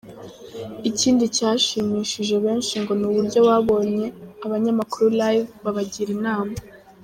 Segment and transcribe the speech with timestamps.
[0.89, 4.05] Ikindi cyashimishije benshi ngo ni uburyo babonye
[4.43, 6.53] aba banyamakuru Live babagira inama.